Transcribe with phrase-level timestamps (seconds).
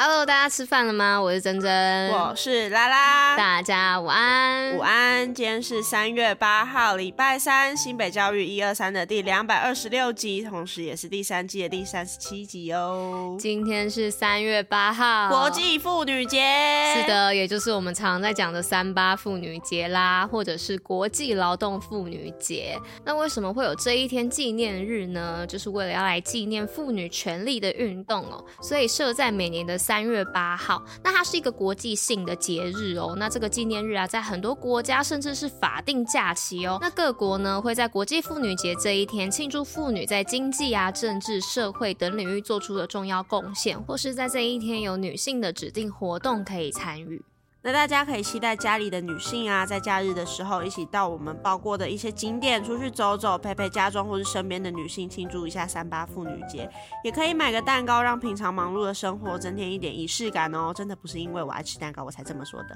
[0.00, 1.20] Hello，大家吃饭了吗？
[1.20, 5.34] 我是珍珍，我是拉拉，大家午安，午安。
[5.34, 13.36] 今天是三月八号，礼拜三，新北教育一二三的第两百二十六集，同时也是第三季的第三十七集哦。
[13.40, 16.46] 今天是三月八号，国际妇女节。
[16.94, 22.78] 是的，也就是我们常常在讲的三八妇女节啦，或者是国际劳动妇女节。
[23.04, 25.44] 那为什么会有这一天纪念日呢？
[25.44, 29.76] 就是为了要来纪念妇女权利的运动哦，所以设在每年的。
[29.88, 33.14] 三月八号，那它是一个国际性的节日哦。
[33.16, 36.76] 那这个纪念日啊，在很多国家甚至是法定假期哦。
[36.82, 47.24] 那各国呢，会在国际妇女节这一天庆祝妇女在经济啊、政治、社会等领域做出的重要贡献，或是在这一天有女性的指定活动可以参与。
[47.68, 56.66] 那大家可以期待家里的女性啊，在假日的时候一起到我们报过的一些景点出去走走，陪陪家中或是身边的女性庆祝一下三八妇女节，
[57.04, 60.72] 也可以买个蛋糕，让平常忙碌的生活增添一点仪式感哦。
[60.74, 62.74] 真的不是因为我爱吃蛋糕我才这么说的。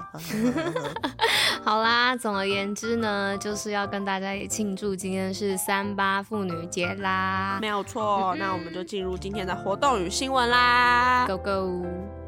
[1.65, 7.57] 好啦，总而言之呢，就是要跟大家也庆祝今天是三八妇女节啦。
[7.59, 12.22] 没有错，那我们就进入今天的活动与新闻啦，Go Go！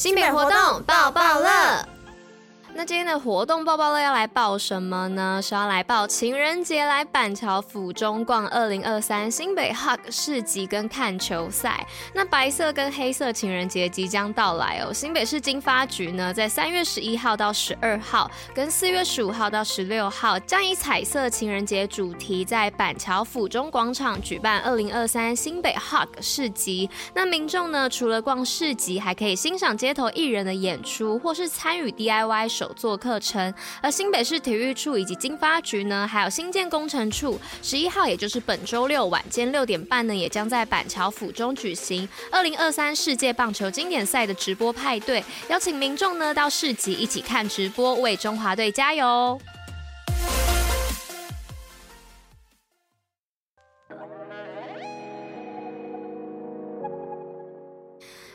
[0.00, 1.86] 新品活动爆爆乐。
[2.80, 5.38] 那今天的活动报报乐要来报什么呢？
[5.42, 11.86] 是要来报情人节来板桥府中逛二零二三新北 Hug 市集跟看球赛。
[12.14, 14.94] 那白色跟黑色情人节即将到来哦。
[14.94, 26.88] 新北市经发局呢，在三月十一号到十二号，跟四月十五号到十六号，将以彩色情人节主题，在板桥府中广场举办二零二三新北 Hug 市集。
[27.12, 32.48] 那民众呢，除了逛市集，还可以欣赏街头艺人的演出，或是参与 DIY。
[32.48, 49.40] 手做课程，而新北市体育处以及经发局呢，还有新建工程处，十一号也就是本周六晚间六点半呢，也将在板桥府中举行二零二三世界棒球经典赛的直播派对，邀请民众呢到市集一起看直播，为中华队加油。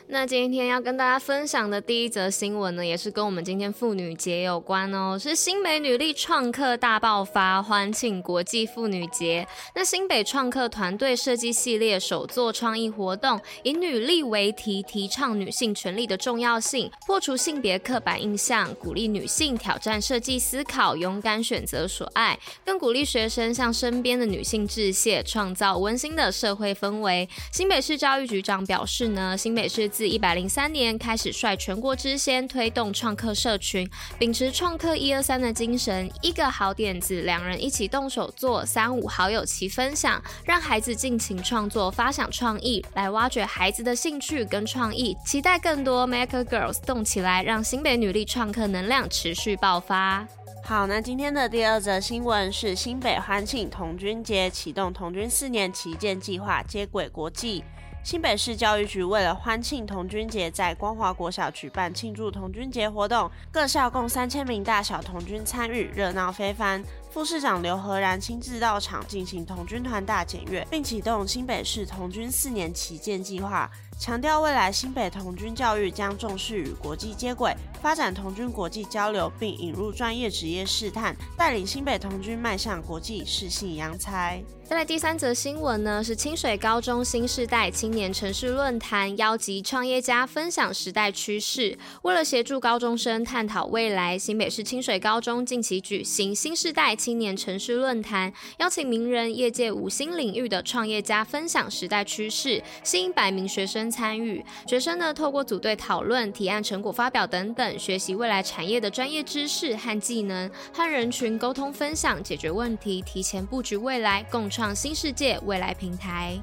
[0.08, 9.44] 那今天要跟大家分享的第一则新闻呢，也是跟我们今天妇女节有关哦，是新北女力创客大爆发，欢庆国际妇女节。
[9.74, 27.28] 那新北创客团队设计系列首作创意活动，以女力为题，提倡女性权利的重要性，破除性别刻板印象，鼓励女性挑战设计思考，勇敢选择所爱，更鼓励学生向身边的女性致谢，创造温馨的社会氛围。
[27.52, 29.90] 新北市教育局长表示呢，新北市。
[29.96, 50.28] 自一百零三年开始率全国之先推动创客社群，秉持创客一二三的精神，一个好点子，两人一起动手做，三五好友齐分享，让孩子尽情创作，发想创意，来挖掘孩子的兴趣跟创意，期待更多 Maker Girls 动起来，让新北女力创客能量持续爆发。
[50.62, 57.64] 好，那今天的第二则新闻是新北欢庆童军节，启动童军四年旗舰计划，接轨国际。
[58.06, 66.80] 新北市教育局为了欢庆童军节，在光华国小举办庆祝童军节活动，各校共三千名大小童军参与，热闹非凡。
[67.16, 73.70] 副市长刘和然亲自到场进行童军团大检阅，并启动新北市童军四年旗舰计划。
[73.98, 84.42] 强调未来新北童军教育将重视与国际接轨，发展童军国际交流，并引入专业职业试探，带领新北童军迈向国际，适性扬才。
[84.68, 91.78] 再来第三则新闻呢，是清水高中新世代青年城市论坛邀集创业家分享时代趋势。
[92.02, 103.88] 为了协助高中生探讨未来，新北市清水高中近期举行新世代青年城市论坛，邀请名人、业界五星领域的创业家分享时代趋势，吸引百名学生。
[103.88, 116.36] 参与学生呢，透过组队讨论、提案成果发表等等，学习未来产业的专业知识和技能，和人群沟通分享、解决问题，提前布局未来，共创新世界未来平台。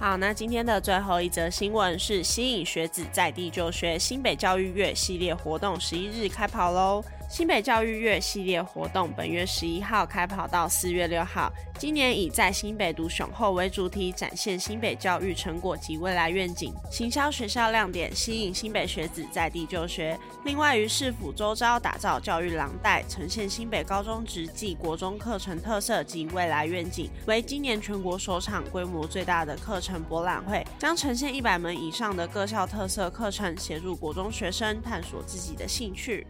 [0.00, 7.04] 好，那今天的最后一则新闻是吸引学子在地就学，新北教育月系列活动十一日开跑喽！
[7.28, 20.16] 新北教育月系列活动本月十一号开跑到四月六号，今年以在新北读雄厚为主题，展现新北教育成果及未来愿景，行销学校亮点，吸引新北学子在地就学。
[20.44, 36.24] 另外于市府周遭打造教育廊带，呈现新北高中职暨国中课程特色及未来愿景，为今年全国首场规模最大的课程博览会，将呈现一百门以上的各校特色课程，协助国中学生探索自己的兴趣。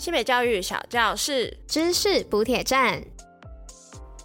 [0.00, 3.04] 新北教育小教室，知识补铁站。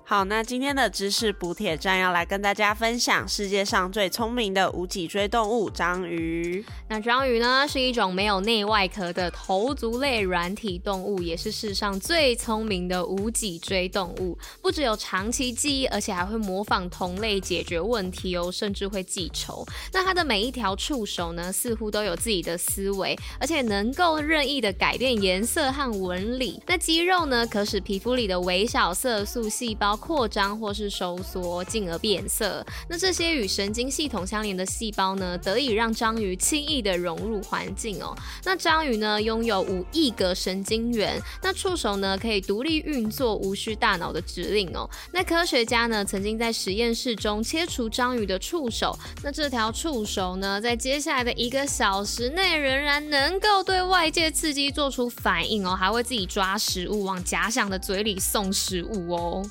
[0.08, 6.64] 好，那今天的知识补铁站要来跟大家分享世界上最聪明的无脊椎动物——章鱼。
[6.88, 14.38] 那章鱼呢，是一种没有内外壳的头足类软体动物，也是世上最聪明的无脊椎动物。
[14.62, 19.66] 不只有长期记忆，而且还会模仿同类解决问题哦，甚至会记仇。
[19.92, 26.62] 那它的每一条触手呢，似乎都有自己的思维，而且能够任意的改变颜色和纹理。
[26.68, 32.66] 那肌肉呢，可使皮肤里的微小色素细胞扩张或是收缩，进而变色。
[32.90, 38.16] 那这些与神经系统相连的细胞呢，得以让章鱼轻易的融入环境哦。
[38.44, 41.22] 那章鱼呢，拥有五亿个神经元。
[41.42, 44.90] 那触手呢，可以独立运作，无需大脑的指令哦。
[45.12, 48.98] 那科学家呢，曾经在实验室中切除章鱼的触手。
[49.24, 59.46] 那这条触手呢，在接下来的一个小时内，仍然能够对外界刺激做出反应哦，还会自己抓食物，往假想的嘴里送食物哦。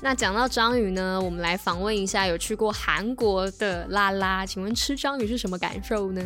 [0.00, 6.22] 那讲到章鱼呢，我们来访问一下有去过韩国的拉拉，请问吃章鱼是什么感受呢？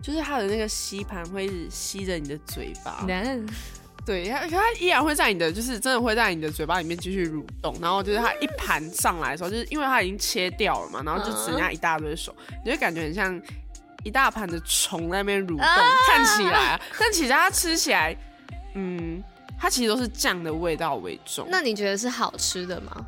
[0.00, 3.44] 就是它的那个吸盘会吸着你的嘴巴，难
[4.04, 12.34] 对，它它依然会在你的，就是真的会在你的嘴巴里面继续蠕动，然后就是它一盘上来的时候，就是因为它已经切掉了嘛，然后就只剩下一大堆手，
[12.64, 13.42] 你就感觉很像
[14.04, 15.76] 一大盘的虫在那边蠕动，啊、
[16.06, 18.16] 看起来、啊，但其实它吃起来，
[18.74, 19.20] 嗯，
[19.58, 21.48] 它其实都是酱的味道为重。
[21.50, 23.04] 那你觉得是好吃的吗？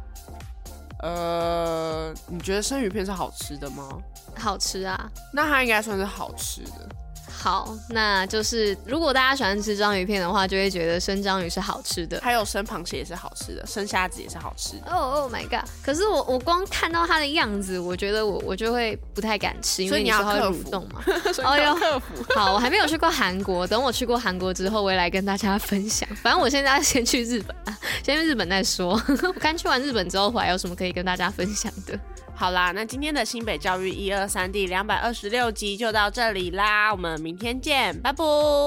[1.00, 3.89] 呃，你觉得生鱼片是好吃的吗？
[4.37, 6.89] 好吃啊，那它应该算是好吃的。
[7.31, 14.91] 好，那就是如果大家喜欢吃章鱼片的话，就会觉得生章鱼是好吃的，还有生螃蟹也是好吃的，生虾子也是好吃的。
[14.91, 15.69] 哦哦 my god！
[15.81, 21.01] 可是我我光看到它的样子，我觉得我我就会不太敢吃，因为你要克服嘛。
[21.44, 22.06] 哦哟，克服。
[22.35, 26.09] 好，我还没有去过韩国，等我去过韩国之后，我也来跟大家分享。
[26.17, 27.68] 反正我现在先去日本啊，
[28.08, 28.93] 先去日本再说。
[29.22, 31.99] 我刚去完日本之后，回来有什么可以跟大家分享的？
[32.34, 38.25] 好啦，那今天的新北教育一二三第两百二十六集就到这里啦，我们明天见，拜拜，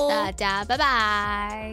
[0.10, 1.72] 大家拜拜。